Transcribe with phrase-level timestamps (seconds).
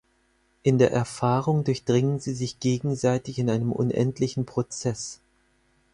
[0.63, 5.19] In der Erfahrung durchdringen sie sich gegenseitig in einem unendlichen Prozess.